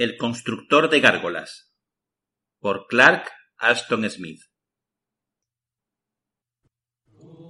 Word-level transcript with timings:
El 0.00 0.16
constructor 0.16 0.88
de 0.88 0.98
gárgolas 1.00 1.74
por 2.58 2.86
Clark 2.88 3.28
Ashton 3.58 4.08
Smith. 4.08 4.40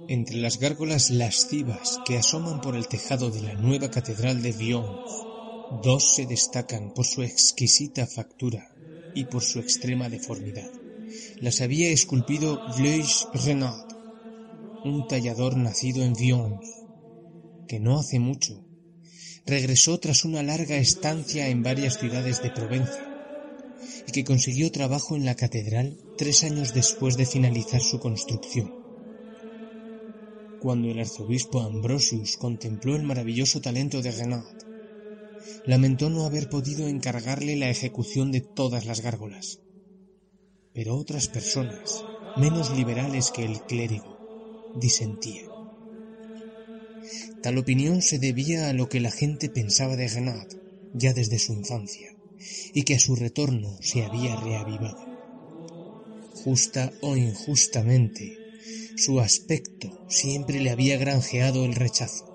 Entre 0.09 0.35
las 0.35 0.59
gárgolas 0.59 1.11
lascivas 1.11 2.01
que 2.05 2.17
asoman 2.17 2.59
por 2.59 2.75
el 2.75 2.89
tejado 2.89 3.31
de 3.31 3.41
la 3.41 3.53
nueva 3.53 3.89
catedral 3.89 4.41
de 4.41 4.51
Vions, 4.51 5.09
dos 5.81 6.13
se 6.13 6.25
destacan 6.25 6.93
por 6.93 7.05
su 7.05 7.23
exquisita 7.23 8.05
factura 8.05 8.67
y 9.15 9.23
por 9.27 9.43
su 9.43 9.61
extrema 9.61 10.09
deformidad. 10.09 10.73
Las 11.39 11.61
había 11.61 11.87
esculpido 11.87 12.61
Blaise 12.77 13.29
Renard, 13.45 13.93
un 14.83 15.07
tallador 15.07 15.55
nacido 15.55 16.03
en 16.03 16.15
Vions, 16.15 16.67
que 17.69 17.79
no 17.79 17.97
hace 17.97 18.19
mucho 18.19 18.65
regresó 19.45 19.99
tras 19.99 20.23
una 20.25 20.43
larga 20.43 20.77
estancia 20.77 21.49
en 21.49 21.63
varias 21.63 21.95
ciudades 21.95 22.41
de 22.41 22.51
Provenza 22.51 23.01
y 24.05 24.11
que 24.11 24.23
consiguió 24.23 24.71
trabajo 24.71 25.15
en 25.15 25.25
la 25.25 25.35
catedral 25.35 25.97
tres 26.15 26.43
años 26.43 26.73
después 26.73 27.17
de 27.17 27.25
finalizar 27.25 27.81
su 27.81 27.99
construcción. 27.99 28.71
Cuando 30.57 30.89
el 30.89 30.99
arzobispo 30.99 31.61
Ambrosius 31.61 32.37
contempló 32.37 32.95
el 32.95 33.03
maravilloso 33.03 33.61
talento 33.61 34.01
de 34.01 34.11
Renard, 34.11 34.45
lamentó 35.65 36.09
no 36.09 36.25
haber 36.25 36.49
podido 36.49 36.87
encargarle 36.87 37.55
la 37.55 37.69
ejecución 37.69 38.31
de 38.31 38.41
todas 38.41 38.85
las 38.85 39.01
gárgolas. 39.01 39.59
Pero 40.73 40.95
otras 40.95 41.27
personas, 41.27 42.05
menos 42.35 42.69
liberales 42.69 43.31
que 43.31 43.43
el 43.43 43.63
clérigo, 43.63 44.19
disentían. 44.73 45.50
Tal 47.41 47.57
opinión 47.57 48.01
se 48.01 48.19
debía 48.19 48.69
a 48.69 48.73
lo 48.73 48.87
que 48.89 48.99
la 48.99 49.11
gente 49.11 49.49
pensaba 49.49 49.95
de 49.95 50.07
Renard 50.07 50.47
ya 50.93 51.13
desde 51.13 51.39
su 51.39 51.53
infancia, 51.53 52.09
y 52.73 52.83
que 52.83 52.95
a 52.95 52.99
su 52.99 53.15
retorno 53.15 53.77
se 53.81 54.03
había 54.03 54.35
reavivado. 54.35 54.97
Justa 56.43 56.91
o 57.01 57.15
injustamente, 57.15 58.33
su 58.97 59.19
aspecto 59.19 59.89
siempre 60.07 60.59
le 60.59 60.71
había 60.71 60.97
granjeado 60.97 61.65
el 61.65 61.75
rechazo. 61.75 62.25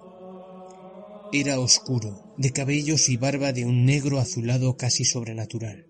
Era 1.33 1.61
oscuro, 1.61 2.22
de 2.36 2.52
cabellos 2.52 3.08
y 3.08 3.16
barba 3.16 3.52
de 3.52 3.64
un 3.64 3.84
negro 3.84 4.18
azulado 4.18 4.77
casi 4.77 5.05
sobrenatural, 5.05 5.86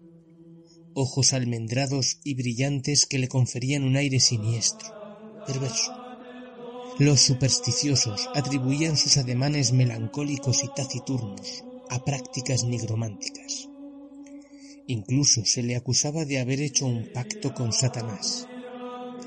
ojos 0.95 1.33
almendrados 1.35 2.19
y 2.25 2.35
brillantes 2.35 3.07
que 3.07 3.19
le 3.19 3.29
conferían 3.29 3.85
un 3.85 3.97
aire 3.97 4.19
siniestro, 4.19 4.89
perverso. 5.45 6.06
Los 6.99 7.21
supersticiosos 7.21 8.31
atribuían 8.35 8.97
sus 8.97 9.19
ademanes 9.19 9.73
melancólicos 9.73 10.65
y 10.65 10.69
taciturnos 10.75 11.63
a 11.91 12.03
prácticas 12.03 12.65
nigrománticas. 12.65 13.69
Incluso 14.87 15.45
se 15.45 15.63
le 15.63 15.77
acusaba 15.77 16.25
de 16.25 16.39
haber 16.39 16.63
hecho 16.63 16.87
un 16.87 17.13
pacto 17.13 17.53
con 17.53 17.75
Satanás. 17.75 18.49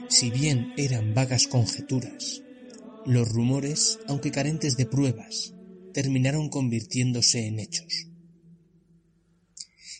Si 0.07 0.31
bien 0.31 0.73
eran 0.77 1.13
vagas 1.13 1.45
conjeturas, 1.45 2.41
los 3.05 3.29
rumores, 3.29 3.99
aunque 4.07 4.31
carentes 4.31 4.75
de 4.75 4.87
pruebas, 4.87 5.53
terminaron 5.93 6.49
convirtiéndose 6.49 7.45
en 7.45 7.59
hechos. 7.59 8.07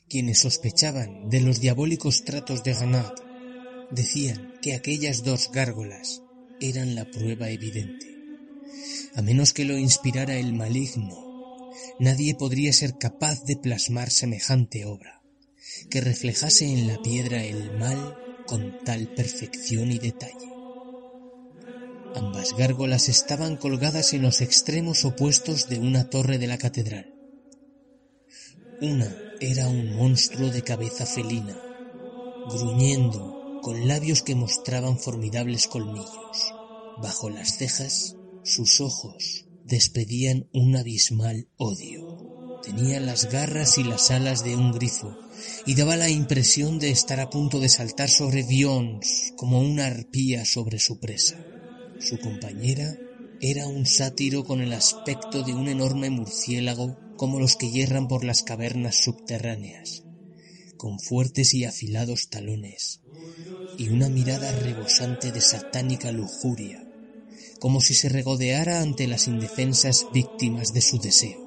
Quienes 0.09 0.40
sospechaban 0.40 1.29
de 1.29 1.41
los 1.41 1.59
diabólicos 1.59 2.24
tratos 2.24 2.63
de 2.63 2.74
Ganad 2.74 3.13
decían 3.91 4.56
que 4.63 4.74
aquellas 4.74 5.24
dos 5.24 5.52
gárgolas 5.52 6.24
eran 6.59 6.96
la 6.96 7.09
prueba 7.09 7.50
evidente. 7.50 8.08
A 9.16 9.22
menos 9.22 9.53
que 9.53 9.66
lo 9.66 9.78
inspirara 9.78 10.38
el 10.38 10.53
maligno, 10.53 11.18
nadie 12.00 12.36
podría 12.36 12.74
ser 12.74 12.97
capaz 12.97 13.44
de 13.44 13.56
plasmar 13.56 14.09
semejante 14.09 14.86
obra, 14.86 15.22
que 15.90 16.02
reflejase 16.02 16.66
en 16.66 16.88
la 16.88 17.02
piedra 17.02 17.44
el 17.44 17.72
mal 17.78 18.18
con 18.46 18.84
tal 18.84 19.14
perfección 19.14 19.92
y 19.92 20.00
detalle. 20.00 20.50
Ambas 22.16 22.53
gárgolas 22.58 23.08
estaban 23.08 23.56
colgadas 23.56 24.14
en 24.14 24.24
los 24.24 24.41
extremos 24.41 25.06
opuestos 25.06 25.70
de 25.70 25.80
una 25.80 26.09
torre 26.09 26.38
de 26.38 26.47
la 26.47 26.58
catedral. 26.58 27.14
Una 28.81 29.16
era 29.40 29.68
un 29.68 29.96
monstruo 29.96 30.50
de 30.50 30.64
cabeza 30.64 31.06
felina, 31.06 31.56
gruñendo 32.50 33.38
con 33.62 33.88
labios 33.88 34.22
que 34.24 34.36
mostraban 34.36 35.00
formidables 35.00 35.68
colmillos. 35.68 36.53
Bajo 37.02 37.30
las 37.30 37.58
cejas, 37.58 38.16
sus 38.44 38.81
ojos 38.81 39.46
despedían 39.64 40.50
un 40.53 40.75
abismal 40.75 41.47
odio. 41.58 42.59
Tenía 42.64 43.00
las 43.00 43.31
garras 43.31 43.78
y 43.78 43.84
las 43.84 44.12
alas 44.12 44.44
de 44.44 44.56
un 44.56 44.72
grifo 44.72 45.18
y 45.66 45.75
daba 45.75 45.96
la 45.96 46.09
impresión 46.09 46.80
de 46.80 46.90
estar 46.90 47.20
a 47.20 47.30
punto 47.30 47.59
de 47.59 47.70
saltar 47.70 48.09
sobre 48.09 48.44
Vions 48.44 49.34
como 49.38 49.62
una 49.62 49.86
arpía 49.86 50.46
sobre 50.46 50.80
su 50.80 51.00
presa. 51.00 51.38
Su 52.00 52.20
compañera 52.20 52.97
era 53.41 53.68
un 53.68 53.86
sátiro 53.86 54.44
con 54.44 54.62
el 54.62 54.74
aspecto 54.74 55.44
de 55.44 55.53
un 55.53 55.70
enorme 55.70 56.09
murciélago 56.09 56.97
como 57.16 57.40
los 57.40 57.56
que 57.56 57.70
hierran 57.70 58.08
por 58.08 58.26
las 58.26 58.44
cavernas 58.44 58.97
subterráneas, 58.97 60.03
con 60.78 61.00
fuertes 61.00 61.53
y 61.53 61.66
afilados 61.66 62.30
talones 62.30 63.02
y 63.79 63.91
una 63.91 64.09
mirada 64.09 64.51
rebosante 64.51 65.31
de 65.31 65.40
satánica 65.40 66.12
lujuria, 66.12 66.85
como 67.59 67.79
si 67.79 67.95
se 67.95 68.09
regodeara 68.09 68.81
ante 68.81 69.07
las 69.07 69.25
indefensas 69.25 70.07
víctimas 70.12 70.73
de 70.73 70.81
su 70.81 71.00
deseo. 71.00 71.40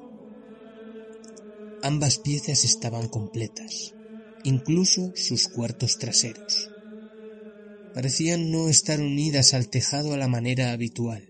Ambas 1.83 2.17
piezas 2.17 2.63
estaban 2.63 3.07
completas, 3.07 3.93
incluso 4.41 5.11
sus 5.15 5.47
cuartos 5.47 5.99
traseros. 5.99 6.71
Parecían 7.93 8.49
no 8.49 8.67
estar 8.67 8.99
unidas 8.99 9.53
al 9.53 9.69
tejado 9.69 10.15
a 10.15 10.17
la 10.17 10.27
manera 10.27 10.71
habitual. 10.71 11.29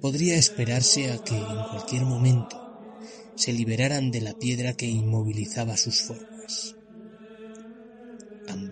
Podría 0.00 0.36
esperarse 0.36 1.12
a 1.12 1.18
que 1.18 1.36
en 1.36 1.64
cualquier 1.64 2.06
momento 2.06 2.56
se 3.36 3.52
liberaran 3.52 4.10
de 4.10 4.22
la 4.22 4.32
piedra 4.32 4.72
que 4.72 4.86
inmovilizaba 4.86 5.76
sus 5.76 6.00
formas. 6.00 6.81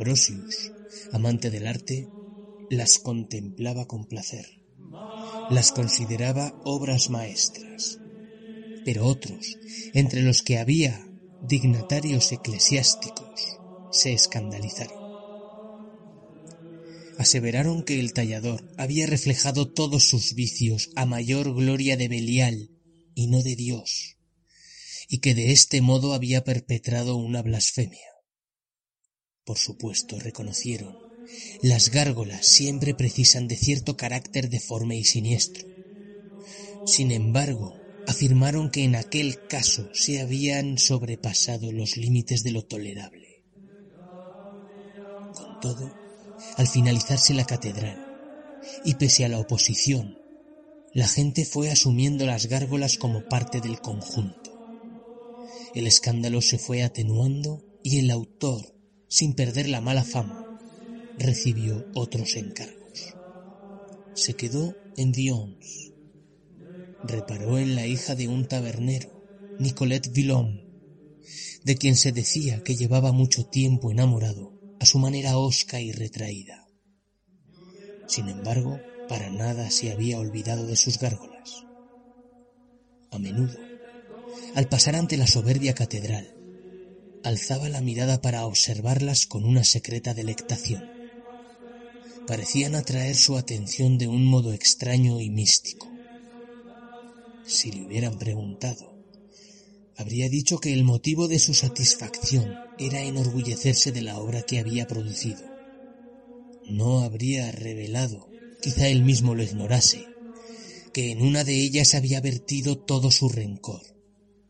Ambrosius, 0.01 0.73
amante 1.11 1.51
del 1.51 1.67
arte, 1.67 2.09
las 2.71 2.99
contemplaba 2.99 3.87
con 3.87 4.07
placer. 4.07 4.47
Las 5.47 5.73
consideraba 5.73 6.59
obras 6.65 7.11
maestras. 7.11 8.01
Pero 8.83 9.05
otros, 9.05 9.59
entre 9.93 10.23
los 10.23 10.41
que 10.41 10.57
había 10.57 11.13
dignatarios 11.43 12.33
eclesiásticos, 12.33 13.29
se 13.91 14.15
escandalizaron. 14.15 14.97
Aseveraron 17.19 17.83
que 17.83 18.01
el 18.01 18.15
tallador 18.15 18.67
había 18.79 19.07
reflejado 19.07 19.71
todos 19.71 20.05
sus 20.05 20.33
vicios 20.35 20.89
a 20.97 21.05
mayor 21.05 21.55
gloria 21.55 21.99
de 21.99 22.09
Belial 22.09 22.71
y 23.15 23.27
no 23.27 23.43
de 23.43 23.55
Dios, 23.55 24.17
y 25.11 25.19
que 25.19 25.35
de 25.35 25.53
este 25.53 25.83
modo 25.83 26.15
había 26.15 26.43
perpetrado 26.43 27.17
una 27.17 27.43
blasfemia. 27.43 28.10
Por 29.45 29.59
supuesto, 29.59 30.19
reconocieron. 30.19 30.99
Las 31.63 31.91
gárgolas 31.91 32.47
siempre 32.47 32.95
precisan 32.95 33.49
de 33.49 33.57
cierto 33.57 33.97
carácter 33.97 34.49
deforme 34.49 34.97
y 34.97 35.05
siniestro. 35.05 35.67
Sin 36.85 37.13
embargo, 37.13 37.81
afirmaron 38.07 38.71
que 38.71 38.85
en 38.85 38.97
aquel 38.97 39.47
caso 39.47 39.89
se 39.93 40.21
habían 40.21 40.79
sobrepasado 40.79 41.71
los 41.73 41.97
límites 41.97 42.43
de 42.43 42.51
lo 42.53 42.65
tolerable. 42.65 43.45
Con 45.33 45.61
todo, 45.61 46.01
al 46.57 46.67
finalizarse 46.67 47.35
la 47.35 47.45
catedral, 47.45 47.99
y 48.85 48.95
pese 48.95 49.25
a 49.25 49.29
la 49.29 49.39
oposición, 49.39 50.19
la 50.93 51.07
gente 51.07 51.45
fue 51.45 51.71
asumiendo 51.71 52.27
las 52.27 52.47
gárgolas 52.47 52.99
como 52.99 53.29
parte 53.29 53.61
del 53.61 53.81
conjunto. 53.81 54.51
El 55.75 55.87
escándalo 55.87 56.43
se 56.43 56.59
fue 56.59 56.83
atenuando 56.83 57.65
y 57.85 58.01
el 58.01 58.11
autor 58.11 58.80
sin 59.11 59.35
perder 59.35 59.69
la 59.69 59.81
mala 59.81 60.05
fama, 60.05 60.47
recibió 61.19 61.85
otros 61.95 62.37
encargos. 62.37 63.17
Se 64.15 64.35
quedó 64.35 64.77
en 64.97 65.11
Dions. 65.11 65.93
Reparó 67.03 67.59
en 67.59 67.75
la 67.75 67.87
hija 67.87 68.15
de 68.15 68.29
un 68.29 68.47
tabernero, 68.47 69.11
Nicolette 69.59 70.13
Villon, 70.13 70.65
de 71.65 71.77
quien 71.77 71.97
se 71.97 72.13
decía 72.13 72.63
que 72.63 72.77
llevaba 72.77 73.11
mucho 73.11 73.47
tiempo 73.47 73.91
enamorado 73.91 74.55
a 74.79 74.87
su 74.87 75.01
manera 75.01 75.37
hosca 75.39 75.81
y 75.81 75.91
retraída. 75.91 76.69
Sin 78.07 78.29
embargo, 78.29 78.79
para 79.09 79.29
nada 79.29 79.71
se 79.73 79.91
había 79.91 80.21
olvidado 80.21 80.67
de 80.67 80.77
sus 80.77 80.99
gárgolas. 81.01 81.65
A 83.11 83.19
menudo, 83.19 83.59
al 84.55 84.69
pasar 84.69 84.95
ante 84.95 85.17
la 85.17 85.27
soberbia 85.27 85.75
catedral, 85.75 86.40
alzaba 87.23 87.69
la 87.69 87.81
mirada 87.81 88.21
para 88.21 88.47
observarlas 88.47 89.27
con 89.27 89.45
una 89.45 89.65
secreta 89.65 90.15
delectación. 90.15 90.89
Parecían 92.27 92.75
atraer 92.75 93.17
su 93.17 93.37
atención 93.37 93.99
de 93.99 94.09
un 94.09 94.25
modo 94.25 94.53
extraño 94.53 95.21
y 95.21 95.31
místico. 95.31 95.91
Si 97.45 97.73
le 97.73 97.85
hubieran 97.85 98.19
preguntado, 98.19 98.95
habría 99.97 100.29
dicho 100.29 100.59
que 100.59 100.73
el 100.73 100.85
motivo 100.85 101.29
de 101.29 101.39
su 101.39 101.55
satisfacción 101.55 102.55
era 102.79 103.03
enorgullecerse 103.03 103.93
de 103.93 104.03
la 104.03 104.19
obra 104.19 104.43
que 104.43 104.59
había 104.59 104.87
producido. 104.87 105.43
No 106.69 107.01
habría 107.01 107.51
revelado, 107.51 108.29
quizá 108.63 108.89
él 108.89 109.03
mismo 109.03 109.35
lo 109.35 109.43
ignorase, 109.43 110.07
que 110.93 111.11
en 111.11 111.23
una 111.23 111.45
de 111.45 111.57
ellas 111.61 111.95
había 111.95 112.21
vertido 112.21 112.79
todo 112.79 113.11
su 113.11 113.29
rencor, 113.29 113.83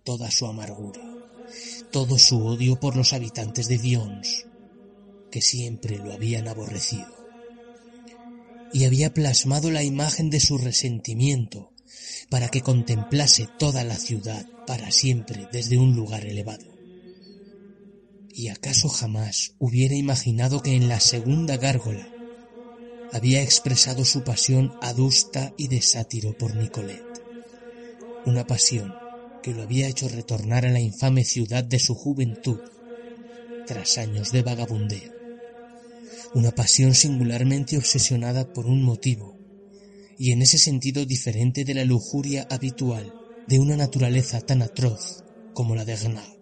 toda 0.05 0.31
su 0.31 0.47
amargura, 0.47 1.10
todo 1.91 2.19
su 2.19 2.45
odio 2.47 2.79
por 2.79 2.97
los 2.97 3.13
habitantes 3.13 3.69
de 3.69 3.79
Dions, 3.79 4.47
que 5.31 5.43
siempre 5.43 5.99
lo 5.99 6.13
habían 6.13 6.49
aborrecido. 6.49 7.09
Y 8.73 8.85
había 8.85 9.13
plasmado 9.13 9.71
la 9.71 9.83
imagen 9.83 10.31
de 10.31 10.41
su 10.41 10.59
resentimiento 10.59 11.73
para 12.29 12.49
que 12.49 12.63
contemplase 12.63 13.49
toda 13.59 13.83
la 13.83 13.97
ciudad 13.97 14.47
para 14.67 14.91
siempre 14.93 15.49
desde 15.53 15.79
un 15.79 15.97
lugar 15.97 16.25
elevado. 16.25 16.67
¿Y 18.33 18.49
acaso 18.49 18.89
jamás 18.89 19.55
hubiera 19.59 19.97
imaginado 19.97 20.63
que 20.63 20.77
en 20.77 20.89
la 20.89 21.01
segunda 21.01 21.57
gárgola 21.57 22.09
había 23.13 23.43
expresado 23.43 24.05
su 24.05 24.23
pasión 24.23 24.73
adusta 24.81 25.53
y 25.57 25.67
de 25.67 25.83
sátiro 25.83 26.39
por 26.39 26.55
Nicolet? 26.55 27.03
Una 28.25 28.47
pasión 28.47 28.95
que 29.43 29.55
lo 29.55 29.63
había 29.63 29.89
hecho 29.89 30.09
retornar 30.09 30.67
a 30.67 30.71
la 30.71 30.81
infame 30.81 31.25
ciudad 31.25 31.65
de 31.65 31.79
su 31.79 31.95
juventud 31.95 32.61
tras 33.65 33.99
años 33.99 34.31
de 34.31 34.43
vagabundeo. 34.43 35.13
Una 36.35 36.51
pasión 36.53 36.95
singularmente 36.95 37.77
obsesionada 37.77 38.53
por 38.53 38.67
un 38.67 38.83
motivo 38.83 39.39
y 40.19 40.33
en 40.33 40.43
ese 40.43 40.59
sentido 40.59 41.07
diferente 41.07 41.65
de 41.65 41.75
la 41.75 41.85
lujuria 41.85 42.47
habitual 42.51 43.15
de 43.47 43.59
una 43.59 43.77
naturaleza 43.77 44.41
tan 44.41 44.63
atroz 44.63 45.25
como 45.53 45.75
la 45.75 45.85
de 45.85 45.97
Gnad. 45.97 46.37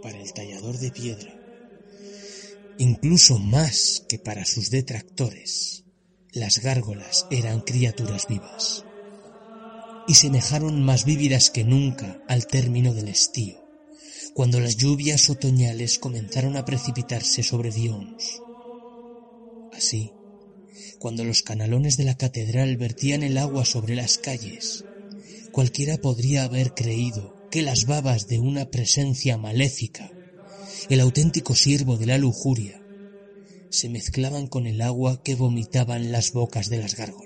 Para 0.00 0.20
el 0.20 0.32
tallador 0.32 0.78
de 0.78 0.92
piedra, 0.92 1.40
incluso 2.76 3.38
más 3.38 4.04
que 4.08 4.18
para 4.18 4.44
sus 4.44 4.70
detractores, 4.70 5.84
las 6.32 6.58
gárgolas 6.58 7.26
eran 7.30 7.60
criaturas 7.60 8.26
vivas 8.28 8.86
y 10.08 10.14
semejaron 10.14 10.82
más 10.82 11.04
vívidas 11.04 11.50
que 11.50 11.64
nunca 11.64 12.22
al 12.28 12.46
término 12.46 12.94
del 12.94 13.08
estío, 13.08 13.56
cuando 14.34 14.60
las 14.60 14.76
lluvias 14.76 15.28
otoñales 15.30 15.98
comenzaron 15.98 16.56
a 16.56 16.64
precipitarse 16.64 17.42
sobre 17.42 17.70
Dions. 17.70 18.42
Así, 19.72 20.12
cuando 20.98 21.24
los 21.24 21.42
canalones 21.42 21.96
de 21.96 22.04
la 22.04 22.16
catedral 22.16 22.76
vertían 22.76 23.22
el 23.22 23.38
agua 23.38 23.64
sobre 23.64 23.94
las 23.94 24.18
calles, 24.18 24.84
cualquiera 25.52 25.98
podría 25.98 26.44
haber 26.44 26.74
creído 26.74 27.34
que 27.50 27.62
las 27.62 27.86
babas 27.86 28.28
de 28.28 28.38
una 28.38 28.70
presencia 28.70 29.36
maléfica, 29.38 30.10
el 30.88 31.00
auténtico 31.00 31.54
siervo 31.54 31.96
de 31.96 32.06
la 32.06 32.18
lujuria, 32.18 32.82
se 33.70 33.88
mezclaban 33.88 34.46
con 34.46 34.66
el 34.66 34.80
agua 34.80 35.22
que 35.22 35.34
vomitaban 35.34 36.12
las 36.12 36.32
bocas 36.32 36.68
de 36.70 36.78
las 36.78 36.94
gárgolas. 36.96 37.25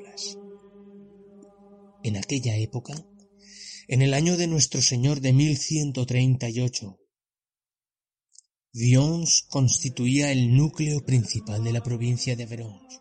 En 2.02 2.16
aquella 2.16 2.56
época, 2.56 2.94
en 3.88 4.02
el 4.02 4.14
año 4.14 4.36
de 4.36 4.46
nuestro 4.46 4.80
Señor 4.82 5.20
de 5.20 5.32
1138, 5.32 6.98
Vions 8.72 9.46
constituía 9.48 10.30
el 10.30 10.56
núcleo 10.56 11.04
principal 11.04 11.64
de 11.64 11.72
la 11.72 11.82
provincia 11.82 12.36
de 12.36 12.46
Verons. 12.46 13.00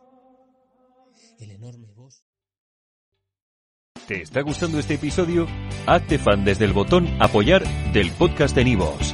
El 1.40 1.52
enorme. 1.52 1.90
¿Te 4.10 4.24
está 4.24 4.42
gustando 4.42 4.80
este 4.80 4.96
episodio? 4.96 5.46
Hazte 5.86 6.18
fan 6.18 6.44
desde 6.44 6.66
el 6.66 6.74
botón 6.74 7.08
Apoyar 7.22 7.64
del 7.94 8.12
podcast 8.14 8.56
de 8.56 8.64
Nivos. 8.64 9.14